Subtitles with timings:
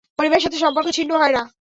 [0.19, 1.43] পরিবারের সাথে সম্পর্ক ছিন্ন হয় না।